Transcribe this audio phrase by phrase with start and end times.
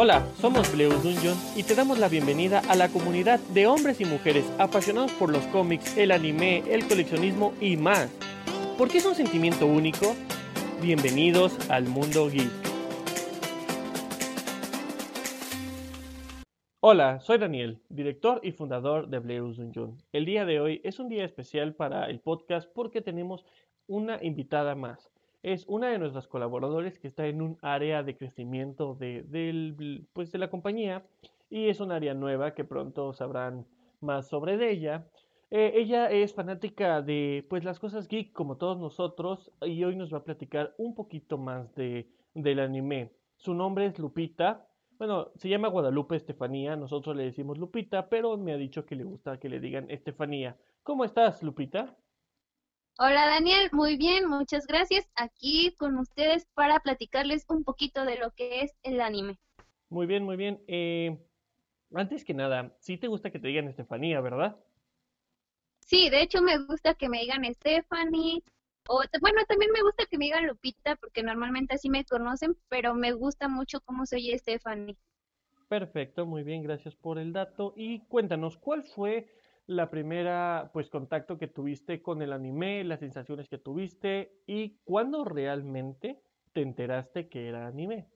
[0.00, 4.04] Hola, somos Bleus Dungeon y te damos la bienvenida a la comunidad de hombres y
[4.04, 8.08] mujeres apasionados por los cómics, el anime, el coleccionismo y más.
[8.78, 10.14] ¿Por qué es un sentimiento único?
[10.80, 12.48] Bienvenidos al mundo geek.
[16.78, 20.00] Hola, soy Daniel, director y fundador de Bleus Dungeon.
[20.12, 23.44] El día de hoy es un día especial para el podcast porque tenemos
[23.88, 25.10] una invitada más
[25.42, 30.38] es una de nuestras colaboradores que está en un área de crecimiento de, pues de
[30.38, 31.06] la compañía
[31.50, 33.66] y es un área nueva que pronto sabrán
[34.00, 35.06] más sobre ella.
[35.50, 40.12] Eh, ella es fanática de pues las cosas geek como todos nosotros y hoy nos
[40.12, 43.12] va a platicar un poquito más de, del anime.
[43.36, 44.66] Su nombre es Lupita.
[44.98, 49.04] Bueno, se llama Guadalupe Estefanía, nosotros le decimos Lupita, pero me ha dicho que le
[49.04, 50.58] gusta que le digan Estefanía.
[50.82, 51.96] ¿Cómo estás, Lupita?
[53.00, 55.08] Hola Daniel, muy bien, muchas gracias.
[55.14, 59.38] Aquí con ustedes para platicarles un poquito de lo que es el anime.
[59.88, 60.60] Muy bien, muy bien.
[60.66, 61.16] Eh,
[61.94, 64.56] antes que nada, sí te gusta que te digan Estefanía, ¿verdad?
[65.78, 68.42] Sí, de hecho me gusta que me digan Stephanie.
[68.88, 72.94] O, bueno, también me gusta que me digan Lupita, porque normalmente así me conocen, pero
[72.94, 74.96] me gusta mucho cómo soy Stephanie.
[75.68, 77.74] Perfecto, muy bien, gracias por el dato.
[77.76, 79.28] Y cuéntanos, ¿cuál fue
[79.68, 85.24] la primera pues contacto que tuviste con el anime, las sensaciones que tuviste y cuándo
[85.24, 86.22] realmente
[86.54, 88.08] te enteraste que era anime.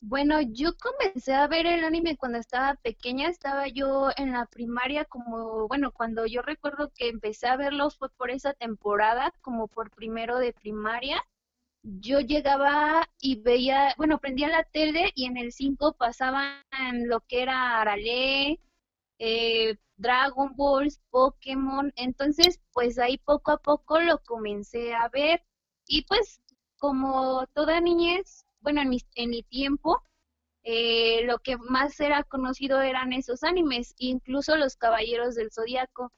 [0.00, 5.04] Bueno, yo comencé a ver el anime cuando estaba pequeña, estaba yo en la primaria
[5.06, 9.90] como, bueno, cuando yo recuerdo que empecé a verlos fue por esa temporada, como por
[9.90, 11.20] primero de primaria.
[11.82, 16.62] Yo llegaba y veía, bueno, prendía la tele y en el 5 pasaban
[17.06, 18.60] lo que era Arale,
[19.18, 25.42] eh, Dragon Balls, Pokémon, entonces pues ahí poco a poco lo comencé a ver
[25.86, 26.40] y pues
[26.78, 30.02] como toda niñez, bueno, en mi, en mi tiempo,
[30.62, 36.12] eh, lo que más era conocido eran esos animes, incluso los Caballeros del Zodiaco.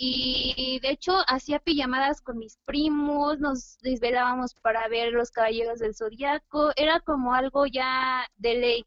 [0.00, 5.96] Y de hecho hacía pijamadas con mis primos, nos desvelábamos para ver los Caballeros del
[5.96, 8.86] Zodiaco, era como algo ya de ley.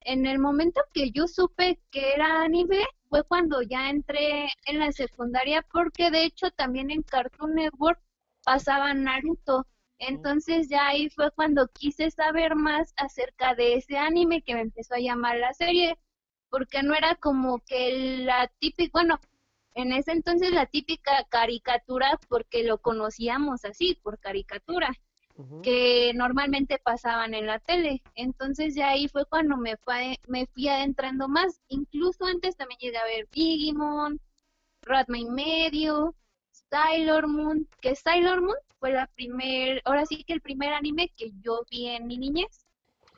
[0.00, 4.92] En el momento que yo supe que era anime, fue cuando ya entré en la
[4.92, 8.00] secundaria porque de hecho también en Cartoon Network
[8.44, 9.66] pasaba Naruto.
[9.98, 14.94] Entonces ya ahí fue cuando quise saber más acerca de ese anime que me empezó
[14.94, 15.98] a llamar la serie,
[16.50, 19.18] porque no era como que la típica, bueno,
[19.74, 24.90] en ese entonces la típica caricatura porque lo conocíamos así, por caricatura
[25.62, 28.02] que normalmente pasaban en la tele.
[28.14, 31.60] Entonces ya ahí fue cuando me, fue, me fui adentrando más.
[31.68, 34.20] Incluso antes también llegué a ver Digimon,
[34.82, 36.14] Radma y medio,
[36.70, 41.32] Sailor Moon, que Sailor Moon fue la primer, ahora sí que el primer anime que
[41.40, 42.66] yo vi en mi niñez.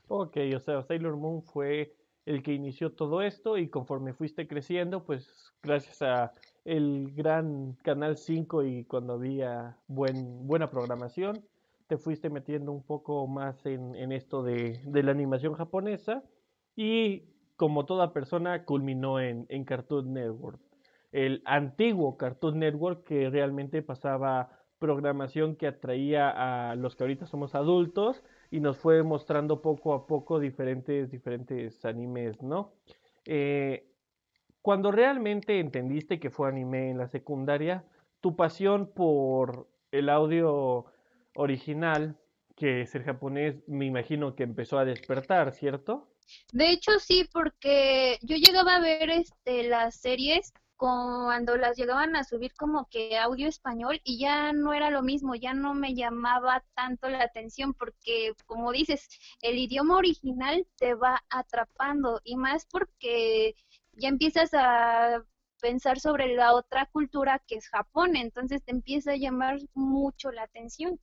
[0.08, 5.04] Ok, o sea, Sailor Moon fue el que inició todo esto y conforme fuiste creciendo,
[5.04, 6.32] pues gracias a
[6.64, 11.42] el gran Canal 5 y cuando había buen, buena programación,
[11.88, 16.22] te fuiste metiendo un poco más en, esto de, la animación japonesa
[16.76, 17.24] y
[17.56, 20.60] como toda persona culminó en, en Cartoon Network.
[21.10, 27.54] El antiguo Cartoon Network que realmente pasaba programación que atraía a los que ahorita somos
[27.54, 32.72] adultos y nos fue mostrando poco a poco diferentes, diferentes animes, ¿no?
[33.24, 33.90] Eh,
[34.62, 37.84] cuando realmente entendiste que fue anime en la secundaria,
[38.20, 40.86] tu pasión por el audio
[41.38, 42.18] original,
[42.56, 46.10] que es el japonés, me imagino que empezó a despertar, ¿cierto?
[46.52, 52.24] De hecho, sí, porque yo llegaba a ver este las series cuando las llegaban a
[52.24, 56.64] subir como que audio español y ya no era lo mismo, ya no me llamaba
[56.74, 59.08] tanto la atención porque como dices,
[59.40, 63.54] el idioma original te va atrapando y más porque
[63.94, 65.24] ya empiezas a
[65.60, 70.42] pensar sobre la otra cultura que es Japón, entonces te empieza a llamar mucho la
[70.42, 71.00] atención.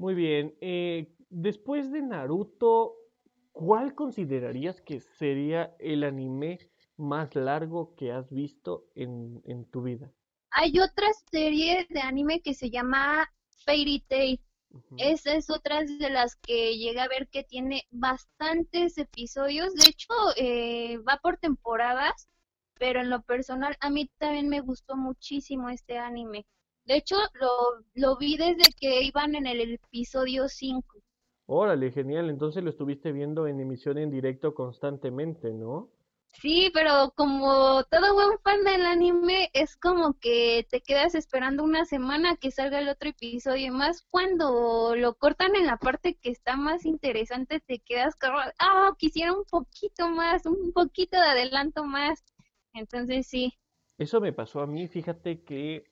[0.00, 0.56] Muy bien.
[0.62, 2.96] Eh, después de Naruto,
[3.52, 6.58] ¿cuál considerarías que sería el anime
[6.96, 10.10] más largo que has visto en, tu vida?
[10.52, 13.30] Hay otra serie de anime que se llama
[13.66, 14.40] Fairy Tail.
[14.96, 19.74] Esa es otra de las que llegué a ver que tiene bastantes episodios.
[19.74, 22.30] De hecho, eh, va por temporadas,
[22.78, 26.46] pero en lo personal a mí también me gustó muchísimo este anime.
[26.84, 30.98] De hecho, lo, lo vi desde que iban en el episodio 5.
[31.46, 32.30] Órale, genial.
[32.30, 35.90] Entonces lo estuviste viendo en emisión en directo constantemente, ¿no?
[36.32, 41.84] Sí, pero como todo buen fan del anime, es como que te quedas esperando una
[41.84, 46.30] semana que salga el otro episodio y más cuando lo cortan en la parte que
[46.30, 51.84] está más interesante, te quedas como, ah, quisiera un poquito más, un poquito de adelanto
[51.84, 52.24] más.
[52.72, 53.58] Entonces sí.
[53.98, 55.89] Eso me pasó a mí, fíjate que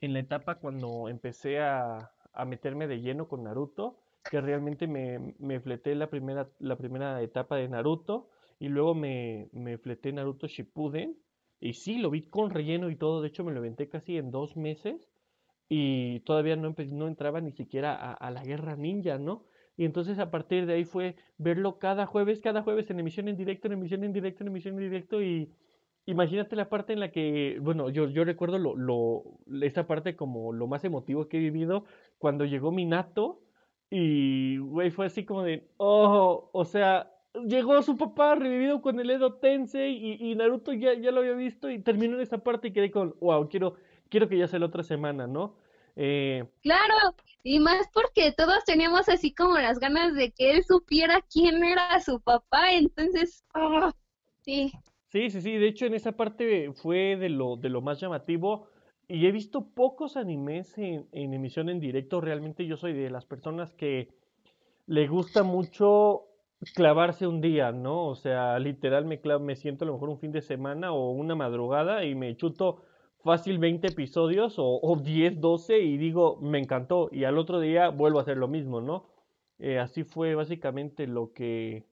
[0.00, 3.98] en la etapa cuando empecé a, a meterme de lleno con Naruto,
[4.28, 9.48] que realmente me, me fleté la primera, la primera etapa de Naruto y luego me,
[9.52, 11.16] me fleté Naruto Shippuden
[11.60, 14.30] y sí, lo vi con relleno y todo, de hecho me lo inventé casi en
[14.30, 15.10] dos meses
[15.68, 19.44] y todavía no, no entraba ni siquiera a, a, la guerra ninja, ¿no?
[19.76, 23.36] Y entonces a partir de ahí fue verlo cada jueves, cada jueves en emisión en
[23.36, 25.54] directo, en emisión en directo, en emisión en directo y
[26.10, 29.24] imagínate la parte en la que, bueno, yo, yo recuerdo lo, lo,
[29.64, 31.84] esta parte como lo más emotivo que he vivido
[32.18, 33.40] cuando llegó Minato
[33.90, 37.12] y, güey, fue así como de, oh, o sea,
[37.46, 41.32] llegó su papá revivido con el Edo Tensei y, y Naruto ya, ya, lo había
[41.32, 43.76] visto y terminó en esa parte y quedé con, wow, quiero,
[44.08, 45.56] quiero que ya sea la otra semana, ¿no?
[45.96, 46.44] Eh...
[46.62, 51.64] Claro, y más porque todos teníamos así como las ganas de que él supiera quién
[51.64, 53.90] era su papá, entonces, oh,
[54.42, 54.72] sí.
[55.10, 58.68] Sí, sí, sí, de hecho en esa parte fue de lo, de lo más llamativo
[59.08, 63.74] y he visto pocos animes en, emisión en directo, realmente yo soy de las personas
[63.74, 64.08] que
[64.86, 66.26] le gusta mucho
[66.76, 68.06] clavarse un día, ¿no?
[68.06, 71.34] O sea, literal me, me siento a lo mejor un fin de semana o una
[71.34, 72.82] madrugada y me chuto
[73.24, 77.88] fácil 20 episodios o, o 10, 12 y digo, me encantó y al otro día
[77.88, 79.06] vuelvo a hacer lo mismo, ¿no?
[79.58, 81.84] Eh, así fue básicamente lo que,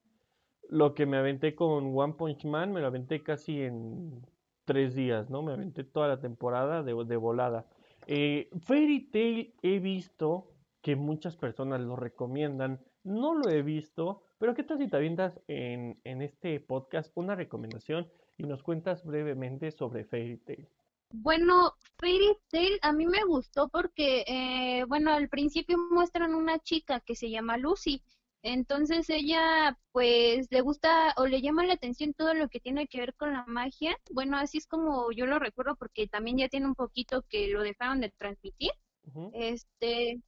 [0.68, 4.26] lo que me aventé con One Punch Man, me lo aventé casi en
[4.64, 5.42] tres días, ¿no?
[5.42, 7.66] Me aventé toda la temporada de, de volada.
[8.06, 14.54] Eh, Fairy Tail he visto que muchas personas lo recomiendan, no lo he visto, pero
[14.54, 19.70] ¿qué tal si te avientas en, en este podcast una recomendación y nos cuentas brevemente
[19.70, 20.68] sobre Fairy Tail?
[21.10, 27.00] Bueno, Fairy Tail a mí me gustó porque, eh, bueno, al principio muestran una chica
[27.00, 28.02] que se llama Lucy.
[28.42, 33.00] Entonces ella, pues, le gusta o le llama la atención todo lo que tiene que
[33.00, 33.96] ver con la magia.
[34.10, 37.62] Bueno, así es como yo lo recuerdo porque también ya tiene un poquito que lo
[37.62, 38.70] dejaron de transmitir.
[39.04, 39.30] Uh -huh.
[39.34, 40.22] Este,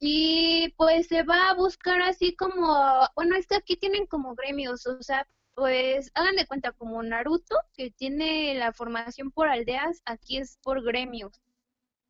[0.00, 2.76] y pues se va a buscar así como,
[3.16, 7.56] bueno, es que aquí tienen como gremios, o sea, pues hagan de cuenta como Naruto,
[7.74, 11.32] que tiene la formación por aldeas, aquí es por gremios.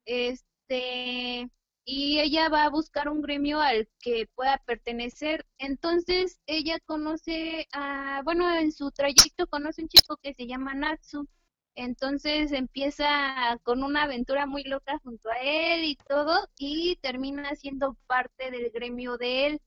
[0.07, 1.49] Este,
[1.85, 5.47] y ella va a buscar un gremio al que pueda pertenecer.
[5.59, 11.29] Entonces ella conoce a, bueno, en su trayecto conoce un chico que se llama Natsu.
[11.77, 17.97] Entonces empieza con una aventura muy loca junto a él y todo, y termina siendo
[18.07, 19.61] parte del gremio de él,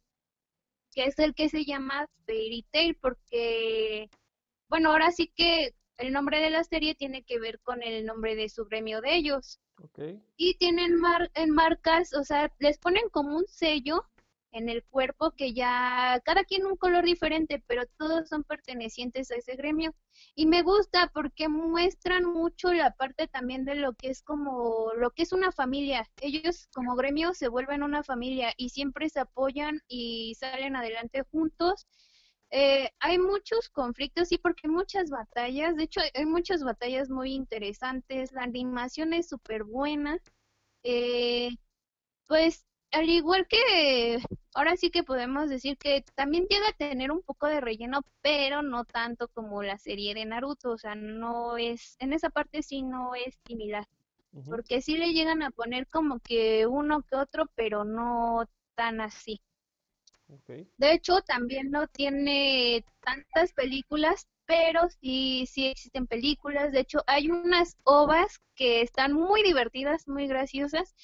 [0.92, 4.10] que es el que se llama Fairy Tail, porque,
[4.70, 8.36] bueno, ahora sí que el nombre de la serie tiene que ver con el nombre
[8.36, 9.60] de su gremio de ellos.
[9.84, 10.22] Okay.
[10.38, 14.06] Y tienen mar en marcas, o sea, les ponen como un sello
[14.52, 19.36] en el cuerpo que ya cada quien un color diferente, pero todos son pertenecientes a
[19.36, 19.94] ese gremio.
[20.36, 25.12] Y me gusta porque muestran mucho la parte también de lo que es como lo
[25.12, 26.10] que es una familia.
[26.22, 31.86] Ellos como gremio se vuelven una familia y siempre se apoyan y salen adelante juntos.
[32.52, 35.76] Eh, hay muchos conflictos, sí, porque hay muchas batallas.
[35.76, 38.32] De hecho, hay muchas batallas muy interesantes.
[38.32, 40.20] La animación es súper buena.
[40.84, 41.52] Eh,
[42.28, 44.20] pues al igual que
[44.54, 48.62] ahora sí que podemos decir que también llega a tener un poco de relleno, pero
[48.62, 52.82] no tanto como la serie de Naruto, o sea, no es, en esa parte sí
[52.84, 53.88] no es similar,
[54.34, 54.50] uh -huh.
[54.50, 59.42] porque sí le llegan a poner como que uno que otro, pero no tan así.
[60.78, 66.72] De hecho, también no tiene tantas películas, pero sí, sí existen películas.
[66.72, 70.96] De hecho, hay unas ovas que están muy divertidas, muy graciosas,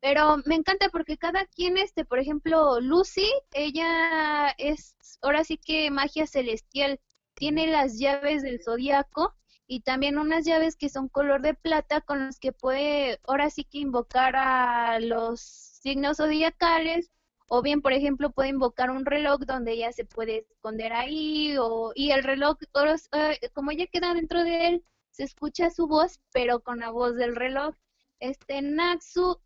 [0.00, 5.90] pero me encanta porque cada quien, este, por ejemplo, Lucy, ella es ahora sí que
[5.90, 7.00] magia celestial,
[7.34, 9.34] tiene las llaves del zodiaco
[9.66, 13.64] y también unas llaves que son color de plata con las que puede ahora sí
[13.64, 17.10] que invocar a los signos zodiacales
[17.52, 21.92] o bien por ejemplo puede invocar un reloj donde ella se puede esconder ahí o
[21.94, 26.20] y el reloj todos, eh, como ella queda dentro de él se escucha su voz
[26.32, 27.74] pero con la voz del reloj
[28.20, 29.40] este Naxu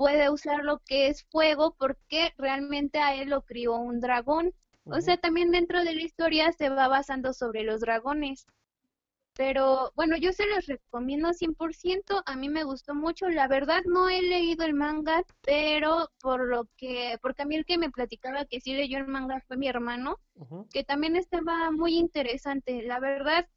[0.00, 4.46] puede usar lo que es fuego porque realmente a él lo crió un dragón.
[4.84, 4.98] Uh -huh.
[4.98, 8.46] O sea, también dentro de la historia se va basando sobre los dragones.
[9.40, 14.10] Pero bueno, yo se los recomiendo 100%, a mí me gustó mucho, la verdad no
[14.10, 18.44] he leído el manga, pero por lo que, porque a mí el que me platicaba
[18.44, 20.68] que sí leyó el manga fue mi hermano, uh -huh.
[20.70, 23.48] que también estaba muy interesante, la verdad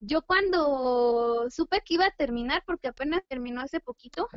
[0.00, 4.28] yo cuando supe que iba a terminar, porque apenas terminó hace poquito,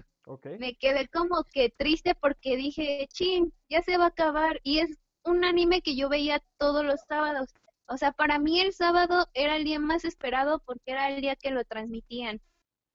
[0.57, 4.61] me quedé como que triste porque dije, chin, ya se va a acabar.
[4.63, 7.53] Y es un anime que yo veía todos los sábados.
[7.87, 11.35] O sea, para mí el sábado era el día más esperado porque era el día
[11.35, 12.41] que lo transmitían.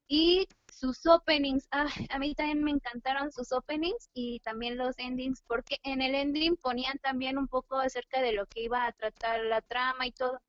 [0.09, 5.43] Y sus openings, ah, a mí también me encantaron sus openings y también los endings,
[5.47, 9.41] porque en el ending ponían también un poco acerca de lo que iba a tratar
[9.45, 10.41] la trama y todo.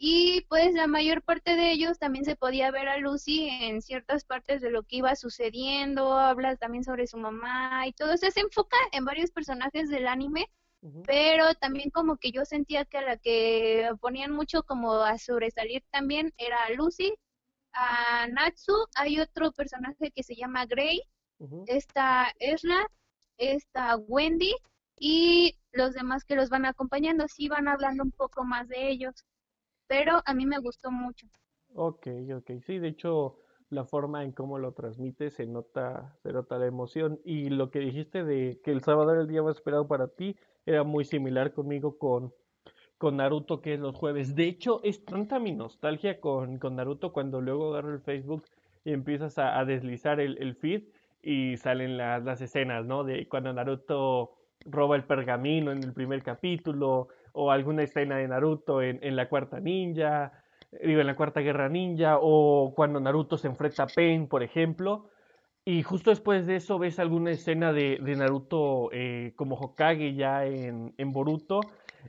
[0.00, 4.24] Y pues la mayor parte de ellos también se podía ver a Lucy en ciertas
[4.24, 8.12] partes de lo que iba sucediendo, habla también sobre su mamá y todo.
[8.12, 10.50] eso se enfoca en varios personajes del anime,
[11.06, 15.82] pero también como que yo sentía que a la que ponían mucho como a sobresalir
[15.90, 17.14] también era Lucy,
[17.72, 21.02] a Natsu, hay otro personaje que se llama Grey,
[21.66, 22.86] está Esla,
[23.36, 24.54] está Wendy
[24.98, 29.24] y los demás que los van acompañando, sí van hablando un poco más de ellos,
[29.86, 31.26] pero a mí me gustó mucho.
[31.74, 33.38] Ok, ok, sí, de hecho
[33.70, 37.80] la forma en cómo lo transmite se nota, se nota la emoción y lo que
[37.80, 40.36] dijiste de que el sábado era el día más esperado para ti,
[40.68, 42.32] era muy similar conmigo con,
[42.98, 44.34] con Naruto, que es los jueves.
[44.34, 48.44] De hecho, es tanta mi nostalgia con, con Naruto cuando luego agarro el Facebook
[48.84, 50.82] y empiezas a, deslizar el, el, feed
[51.22, 53.04] y salen las, las escenas, ¿no?
[53.04, 54.34] De cuando Naruto
[54.64, 59.28] roba el pergamino en el primer capítulo, o alguna escena de Naruto en, en la
[59.28, 60.32] cuarta ninja,
[60.82, 65.08] digo, en la cuarta guerra ninja, o cuando Naruto se enfrenta a Pain, por ejemplo.
[65.68, 70.94] Y justo después de eso ves alguna escena de, Naruto eh, como Hokage ya en,
[70.96, 71.60] en, Boruto.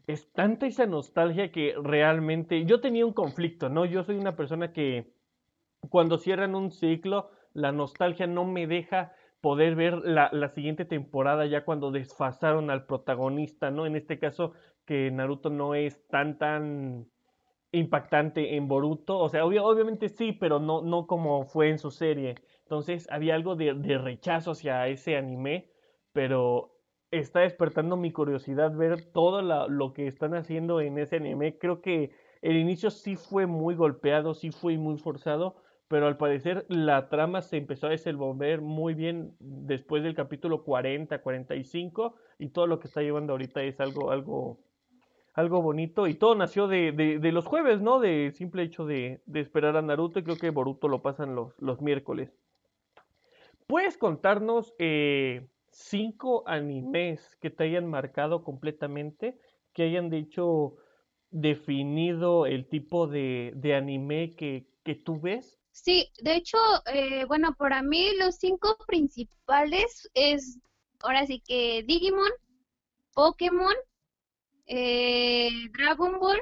[0.08, 3.84] Es tanta esa nostalgia que realmente yo tenía un conflicto, ¿no?
[3.84, 5.12] Yo soy una persona que
[5.90, 9.12] cuando cierran un ciclo, la nostalgia no me deja
[9.42, 13.86] poder ver la, la siguiente temporada ya cuando desfasaron al protagonista, ¿no?
[13.86, 14.54] En este caso,
[14.86, 17.08] que Naruto no es tan, tan
[17.74, 19.20] impactante en Boruto.
[19.20, 22.36] O sea, obviamente sí, pero no, no como fue en su serie.
[22.70, 25.72] Entonces había algo de, rechazo hacia ese anime,
[26.14, 26.78] pero
[27.10, 31.58] está despertando mi curiosidad ver todo lo que están haciendo en ese anime.
[31.58, 32.12] Creo que
[32.44, 35.56] el inicio sí fue muy golpeado, sí fue muy forzado,
[35.88, 41.24] pero al parecer la trama se empezó a desenvolver muy bien después del capítulo 40,
[41.24, 44.60] 45 y todo lo que está llevando ahorita es algo, algo,
[45.34, 48.00] algo bonito y todo nació de, de, los jueves, ¿no?
[48.00, 51.82] De simple hecho de, de, esperar a Naruto y creo que Boruto lo pasan los
[51.82, 52.32] miércoles.
[53.70, 59.40] ¿Puedes contarnos eh, cinco animes que te hayan marcado completamente,
[59.74, 60.78] que hayan dicho
[61.30, 64.66] definido el tipo de, anime que,
[65.06, 65.60] tú ves?
[65.72, 66.58] Sí, de hecho,
[66.92, 70.60] eh, bueno, para mí los cinco principales es,
[71.02, 72.32] ahora sí que Digimon,
[73.14, 73.76] Pokémon,
[74.66, 76.42] eh, Dragon Ball,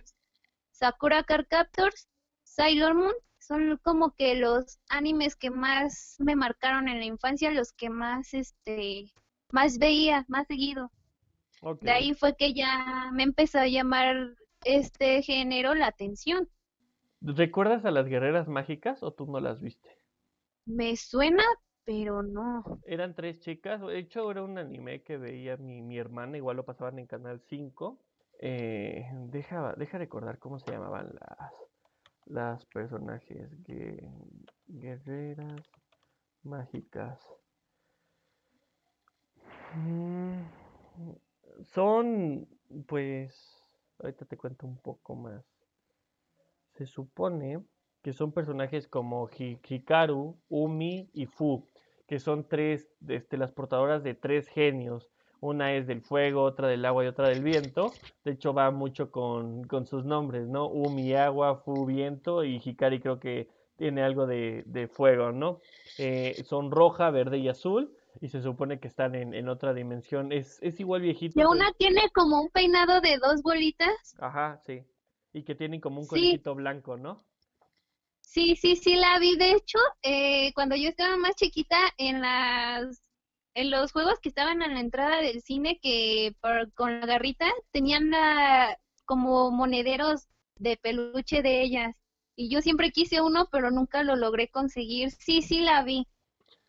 [0.71, 2.07] Sakura Card Captors,
[2.45, 3.13] Sailor Moon
[3.47, 8.33] son como que los animes que más me marcaron en la infancia, los que más
[8.33, 9.11] este
[9.51, 10.91] más veía, más seguido.
[11.81, 14.35] De ahí fue que ya me empezó a llamar
[14.65, 16.49] este género la atención.
[17.21, 19.89] ¿Recuerdas a las guerreras mágicas o tú no las viste?
[20.65, 21.43] Me suena,
[21.85, 22.79] pero no.
[22.85, 26.65] Eran tres chicas, de hecho era un anime que veía mi, mi hermana, igual lo
[26.65, 27.97] pasaban en Canal 5.
[28.39, 31.66] Eh, deja, deja recordar cómo se llamaban las,
[32.29, 33.49] las personajes
[34.67, 35.61] guerreras
[36.43, 37.19] mágicas.
[39.75, 40.41] Mm,
[41.65, 42.47] son,
[42.87, 43.63] pues,
[43.99, 45.43] ahorita te cuento un poco más.
[46.73, 47.63] Se supone
[48.01, 51.67] que son personajes como Hikaru, Umi y Fu,
[52.07, 55.09] que son tres, este, las portadoras de tres genios
[55.41, 57.93] una es del fuego, otra del agua y otra del viento.
[58.23, 60.67] De hecho, va mucho con, con sus nombres, ¿no?
[60.67, 65.61] Umi, agua, Fu, viento y Hikari creo que tiene algo de, de fuego, ¿no?
[65.97, 70.31] Eh, son roja, verde y azul y se supone que están en, en otra dimensión.
[70.31, 71.39] Es, es igual viejito.
[71.39, 74.15] Y una tiene como un peinado de dos bolitas.
[74.19, 74.83] Ajá, sí.
[75.33, 77.17] Y que tienen como un conejito blanco, ¿no?
[78.21, 79.37] Sí, sí, sí la vi.
[79.37, 83.03] De hecho, eh, cuando yo estaba más chiquita, en las
[83.57, 86.35] en los juegos que estaban a la entrada del cine que
[86.75, 88.11] con la garrita tenían
[89.03, 91.95] como monederos de peluche de ellas.
[92.35, 95.09] Y yo siempre quise uno, pero nunca lo logré conseguir.
[95.09, 96.05] Sí, sí la vi.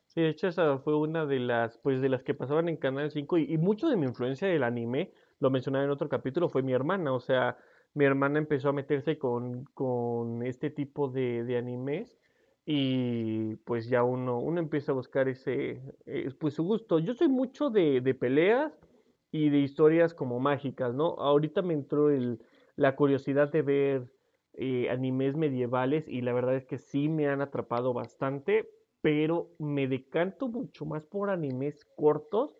[0.06, 3.10] Sí, de hecho esa fue una de las, pues de las que pasaban en Canal
[3.10, 6.72] 5 y, mucho de mi influencia del anime, lo mencionaba en otro capítulo, fue mi
[6.72, 7.12] hermana.
[7.12, 7.58] O sea,
[7.92, 12.16] mi hermana empezó a meterse con, con este tipo de, de animes
[12.70, 16.98] y pues ya uno, uno empieza a buscar ese, eh, pues su gusto.
[16.98, 18.78] Yo soy mucho de, de, peleas
[19.32, 21.14] y de historias como mágicas, ¿no?
[21.14, 22.42] Ahorita me entró el,
[22.76, 24.12] la curiosidad de ver
[24.52, 28.68] eh, animes medievales y la verdad es que sí me han atrapado bastante,
[29.00, 32.54] pero me decanto mucho más por animes cortos,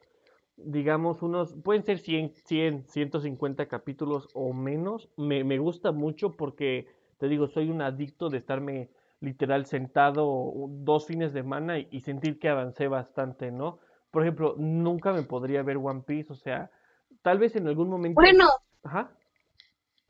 [0.57, 6.87] digamos unos, pueden ser 100, 100 150 capítulos o menos, me, me gusta mucho porque,
[7.19, 8.88] te digo, soy un adicto de estarme
[9.20, 13.78] literal sentado dos fines de semana y, sentir que avancé bastante, ¿no?
[14.10, 16.70] Por ejemplo, nunca me podría ver One Piece, o sea,
[17.22, 18.20] tal vez en algún momento...
[18.20, 18.48] Bueno,
[18.82, 19.10] Ajá.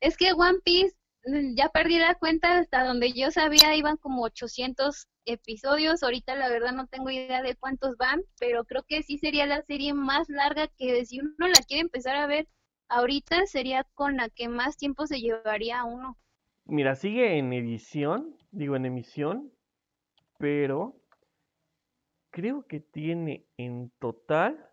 [0.00, 0.98] es que One Piece
[1.28, 6.48] Mm, ya perdí la cuenta, hasta donde yo sabía iban como 800 episodios, ahorita la
[6.48, 10.28] verdad no tengo idea de cuántos van, pero creo que sí sería la serie más
[10.30, 12.48] larga que si uno la quiere empezar a ver
[12.88, 16.16] ahorita sería con la que más tiempo se llevaría a uno.
[16.64, 19.52] Mira, sigue en edición, digo en emisión,
[20.38, 20.96] pero
[22.30, 24.70] creo que tiene en total,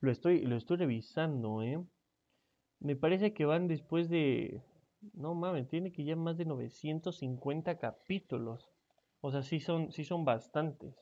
[0.00, 1.82] lo estoy, lo estoy revisando, ¿eh?
[2.80, 4.62] Me parece que van después de
[5.14, 8.68] no mames, tiene que ya más de 950 capítulos.
[9.20, 10.94] O sea, sí son, sí son bastantes.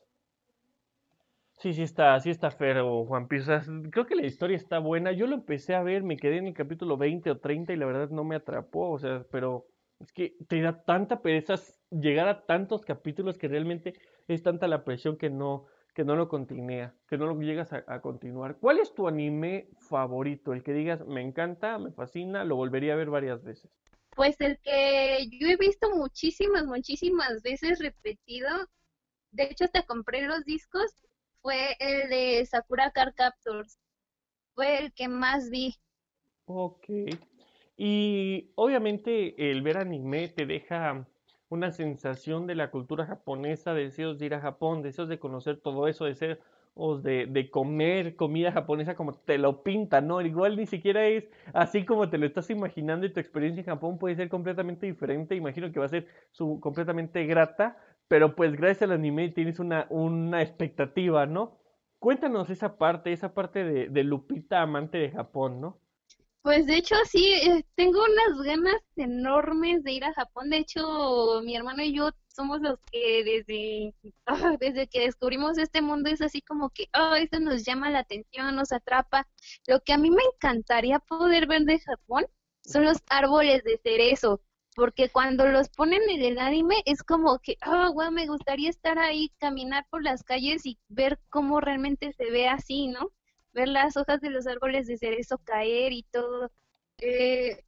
[1.59, 5.11] Sí, sí está, sí está feo, Juan creo que la historia está buena.
[5.11, 7.85] Yo lo empecé a ver, me quedé en el capítulo 20 o 30 y la
[7.85, 8.91] verdad no me atrapó.
[8.91, 9.67] O sea, pero
[9.99, 11.55] es que te da tanta pereza
[11.91, 13.93] llegar a tantos capítulos que realmente
[14.27, 18.01] es tanta la presión que no, que no lo continúa, que no lo llegas a,
[18.01, 18.57] continuar.
[18.57, 20.53] ¿Cuál es tu anime favorito?
[20.53, 23.69] El que digas, me encanta, me fascina, lo volvería a ver varias veces.
[24.15, 28.49] Pues el que yo he visto muchísimas, muchísimas veces repetido,
[29.31, 30.93] de hecho hasta compré los discos,
[31.41, 33.79] fue el de Sakura Car Captors.
[34.55, 35.75] Fue el que más vi.
[36.45, 36.85] Ok.
[37.81, 41.07] Y obviamente el ver anime te deja
[41.47, 45.87] una sensación de la cultura japonesa, deseos de ir a Japón, deseos de conocer todo
[45.87, 46.39] eso, deseos
[47.03, 50.19] de, de comer comida japonesa como te lo pintan, ¿no?
[50.19, 53.97] Igual ni siquiera es así como te lo estás imaginando y tu experiencia en Japón
[53.97, 55.35] puede ser completamente diferente.
[55.35, 57.77] Imagino que va a ser su, completamente grata,
[58.09, 61.59] pero pues gracias al anime tienes una, una expectativa, ¿no?
[61.99, 65.79] Cuéntanos esa parte, esa parte de, de Lupita amante de Japón, ¿no?
[66.41, 70.49] Pues de hecho sí, eh, tengo unas ganas enormes de ir a Japón.
[70.49, 73.93] De hecho, mi hermano y yo somos los que desde,
[74.59, 78.55] desde que descubrimos este mundo es así como que, oh, esto nos llama la atención,
[78.55, 79.27] nos atrapa.
[79.67, 82.25] Lo que a mí me encantaría poder ver de Japón
[82.63, 84.41] son los árboles de cerezo,
[84.75, 88.97] porque cuando los ponen en el anime es como que, oh, wow, me gustaría estar
[88.97, 93.11] ahí, caminar por las calles y ver cómo realmente se ve así, ¿no?
[93.59, 96.49] Ver las hojas de los árboles de cerezo caer y todo.
[96.99, 97.63] Eh,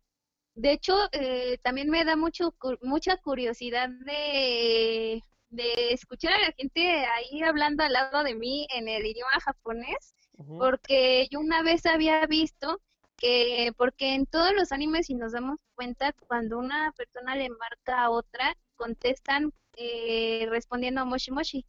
[0.56, 6.82] de hecho, eh, también me da mucho mucha curiosidad de, de escuchar a la gente
[7.06, 10.16] ahí hablando al lado de mí en el idioma japonés,
[10.58, 12.82] porque yo una vez había visto
[13.18, 18.04] que, porque en todos los animes, si nos damos cuenta, cuando una persona le marca
[18.04, 21.66] a otra, contestan eh, respondiendo Moshi Moshi.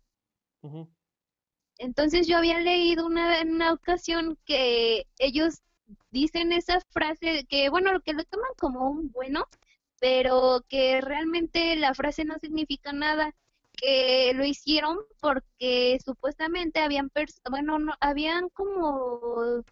[1.78, 5.62] Entonces yo había leído una, en una ocasión que ellos
[6.10, 9.46] dicen esa frase que, bueno, que lo toman como un bueno,
[10.00, 13.34] pero que realmente la frase no significa nada,
[13.72, 17.10] que lo hicieron porque supuestamente habían,
[17.50, 19.64] bueno, no, habían como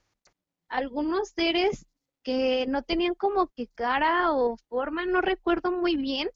[0.69, 1.87] algunos seres
[2.23, 6.29] que no tenían como que cara o forma, no recuerdo muy bien,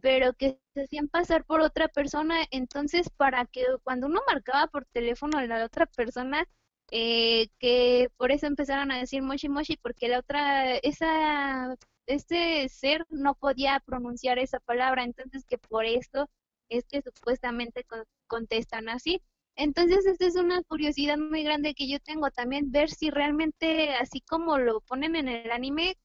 [0.00, 4.86] pero que se hacían pasar por otra persona, entonces para que cuando uno marcaba por
[4.86, 6.46] teléfono a la otra persona,
[6.90, 13.04] eh, que por eso empezaron a decir moshi moshi, porque la otra, esa, este ser
[13.10, 16.30] no podía pronunciar esa palabra, entonces que por eso
[16.68, 17.84] es que supuestamente
[18.26, 19.22] contestan así.
[19.56, 24.20] Entonces, esta es una curiosidad muy grande que yo tengo también, ver si realmente, así
[24.20, 25.96] como lo ponen en el anime,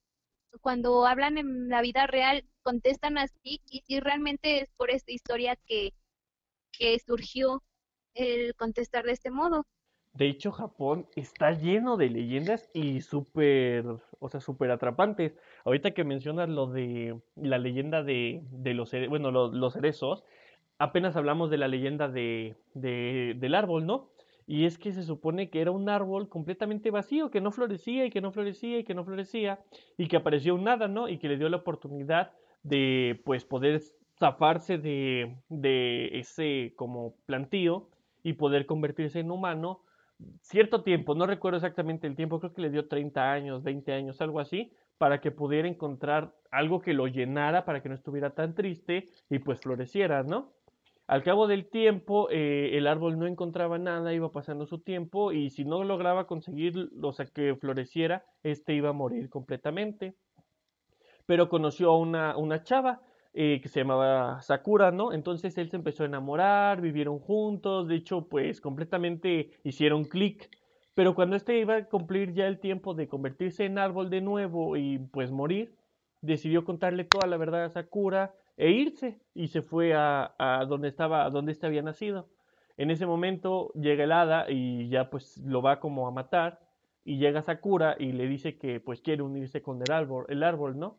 [0.61, 5.57] cuando hablan en la vida real, contestan así, y si realmente es por esta historia
[5.65, 5.93] que,
[6.71, 7.61] que surgió
[8.13, 9.65] el contestar de este modo.
[10.13, 13.85] De hecho, Japón está lleno de leyendas y súper,
[14.19, 15.33] o sea, súper atrapantes.
[15.63, 20.25] Ahorita que mencionas lo de la leyenda de, de los, bueno, los, los cerezos,
[20.81, 24.09] apenas hablamos de la leyenda de, del árbol, ¿no?
[24.47, 28.09] Y es que se supone que era un árbol completamente vacío, que no florecía y
[28.09, 29.59] que no florecía y que no florecía,
[29.97, 31.07] y que apareció un nada, ¿no?
[31.07, 32.31] Y que le dio la oportunidad
[32.63, 33.79] de, pues, poder
[34.19, 37.89] zafarse de, de ese como plantío
[38.23, 39.83] y poder convertirse en humano
[40.41, 44.21] cierto tiempo, no recuerdo exactamente el tiempo, creo que le dio 30 años, 20 años,
[44.21, 48.53] algo así, para que pudiera encontrar algo que lo llenara, para que no estuviera tan
[48.53, 50.53] triste y pues floreciera, ¿no?
[51.11, 55.49] Al cabo del tiempo, eh, el árbol no encontraba nada, iba pasando su tiempo y
[55.49, 60.15] si no lograba conseguir, o sea, que floreciera, este iba a morir completamente.
[61.25, 63.01] Pero conoció a una, chava
[63.33, 65.11] eh, que se llamaba Sakura, ¿no?
[65.11, 70.49] Entonces él se empezó a enamorar, vivieron juntos, de hecho, pues completamente hicieron clic.
[70.93, 74.77] Pero cuando este iba a cumplir ya el tiempo de convertirse en árbol de nuevo
[74.77, 75.75] y pues morir,
[76.21, 80.87] decidió contarle toda la verdad a Sakura e irse y se fue a, a donde
[80.87, 82.29] estaba, a donde este había nacido.
[82.77, 86.59] En ese momento llega el hada y ya pues lo va como a matar
[87.03, 90.77] y llega Sakura y le dice que pues quiere unirse con el árbol, el árbol,
[90.77, 90.97] ¿no?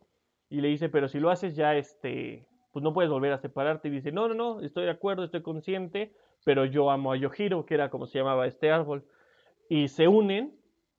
[0.49, 3.87] Y le dice, pero si lo haces ya este, pues no puedes volver a separarte.
[3.87, 6.13] Y dice, no, no, no, estoy de acuerdo, estoy consciente,
[6.43, 9.05] pero yo amo a Yohiro, que era como se llamaba este árbol.
[9.69, 10.55] Y se unen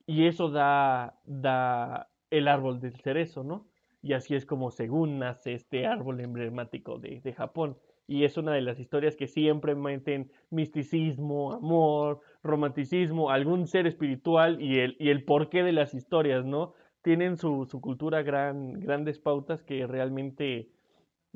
[0.07, 3.67] y eso da, da el árbol del cerezo, ¿no?
[4.05, 7.75] Y así es como según nace este árbol emblemático de, de Japón
[8.07, 14.61] y es una de las historias que siempre meten misticismo, amor, romanticismo, algún ser espiritual
[14.61, 16.75] y el, y el porqué de las historias, ¿no?
[17.01, 20.69] Tienen su, su cultura gran, grandes pautas que realmente,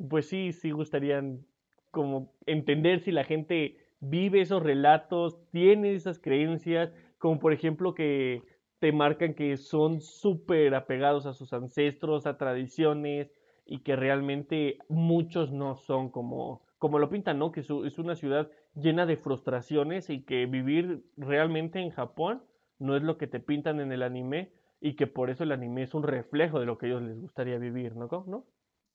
[0.07, 1.43] pues sí, sí gustarían
[1.89, 8.43] como entender si la gente vive esos relatos, tiene esas creencias, como por ejemplo que
[8.79, 13.33] te marcan que son súper apegados a sus ancestros, a tradiciones,
[13.65, 17.51] y que realmente muchos no son como, como lo pintan, ¿no?
[17.51, 22.43] Que es una ciudad llena de frustraciones y que vivir realmente en Japón
[22.79, 25.83] no es lo que te pintan en el anime y que por eso el anime
[25.83, 28.07] es un reflejo de lo que a ellos les gustaría vivir, ¿no?
[28.25, 28.45] ¿No?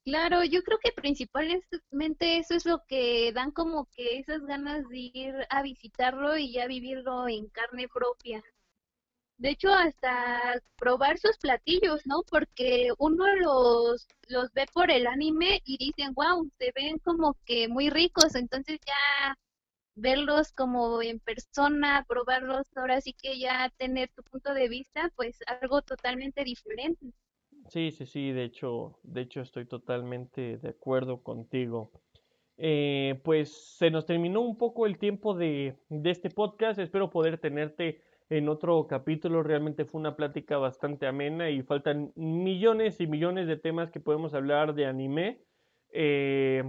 [0.05, 4.99] Claro, yo creo que principalmente eso es lo que dan como que esas ganas de
[5.15, 8.43] ir a visitarlo y ya vivirlo en carne propia.
[9.45, 12.23] De hecho, hasta probar sus platillos, ¿no?
[12.31, 17.69] Porque uno los, los ve por el anime y dicen, wow, se ven como que
[17.69, 19.37] muy ricos, entonces ya
[19.97, 25.37] verlos como en persona, probarlos, ahora sí que ya tener tu punto de vista, pues
[25.61, 27.13] algo totalmente diferente.
[27.69, 31.93] Sí, sí, sí, de hecho, de hecho estoy totalmente de acuerdo contigo.
[32.57, 37.37] Eh, pues se nos terminó un poco el tiempo de, de este podcast, espero poder
[37.37, 39.43] tenerte en otro capítulo.
[39.43, 44.35] Realmente fue una plática bastante amena y faltan millones y millones de temas que podemos
[44.35, 45.41] hablar de anime.
[45.91, 46.65] Eh,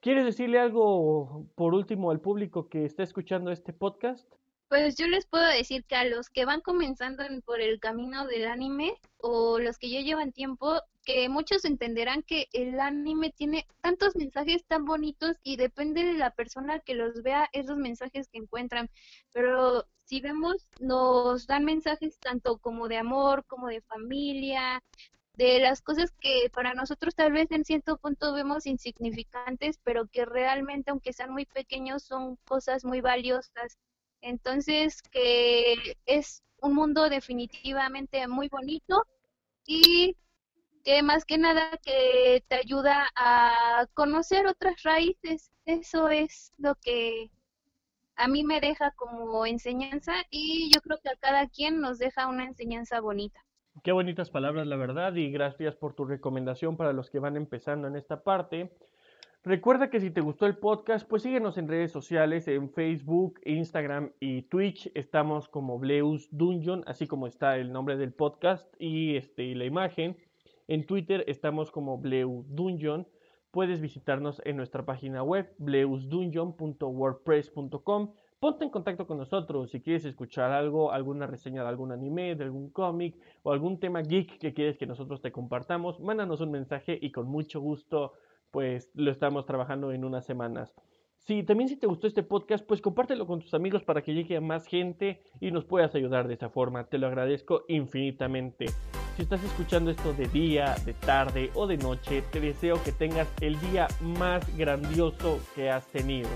[0.00, 4.28] ¿Quieres decirle algo por último al público que está escuchando este podcast?
[4.72, 8.46] Pues yo les puedo decir que a los que van comenzando por el camino del
[8.46, 14.16] anime o los que ya llevan tiempo, que muchos entenderán que el anime tiene tantos
[14.16, 18.88] mensajes tan bonitos y depende de la persona que los vea esos mensajes que encuentran.
[19.34, 24.82] Pero si vemos, nos dan mensajes tanto como de amor, como de familia,
[25.34, 30.24] de las cosas que para nosotros tal vez en cierto punto vemos insignificantes, pero que
[30.24, 33.76] realmente, aunque sean muy pequeños, son cosas muy valiosas.
[34.22, 39.04] Entonces, que es un mundo definitivamente muy bonito
[39.66, 40.16] y
[40.84, 45.50] que más que nada que te ayuda a conocer otras raíces.
[45.64, 47.30] Eso es lo que
[48.16, 52.26] a mí me deja como enseñanza y yo creo que a cada quien nos deja
[52.26, 53.40] una enseñanza bonita.
[53.82, 57.88] Qué bonitas palabras, la verdad, y gracias por tu recomendación para los que van empezando
[57.88, 58.70] en esta parte.
[59.44, 64.12] Recuerda que si te gustó el podcast, pues síguenos en redes sociales, en Facebook, Instagram
[64.20, 64.88] y Twitch.
[64.94, 70.16] Estamos como Bleus Dungeon, así como está el nombre del podcast y, este, la imagen.
[70.68, 73.08] En Twitter estamos como Bleu Dungeon
[73.52, 78.12] puedes visitarnos en nuestra página web bleusdungeon.wordpress.com.
[78.40, 82.42] Ponte en contacto con nosotros si quieres escuchar algo, alguna reseña de algún anime, de
[82.44, 86.00] algún cómic o algún tema geek que quieres que nosotros te compartamos.
[86.00, 88.14] Mándanos un mensaje y con mucho gusto
[88.52, 90.72] pues lo estamos trabajando en unas semanas.
[91.18, 94.36] Si también si te gustó este podcast, pues compártelo con tus amigos para que llegue
[94.36, 96.88] a más gente y nos puedas ayudar de esa forma.
[96.88, 98.66] Te lo agradezco infinitamente.
[99.16, 103.32] Si estás escuchando esto de día, de tarde o de noche, te deseo que tengas
[103.40, 106.28] el día más grandioso que has tenido.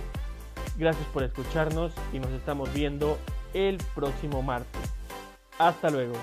[0.78, 3.18] Gracias por escucharnos y nos estamos viendo
[3.54, 4.94] el próximo martes.
[5.58, 6.14] Hasta luego.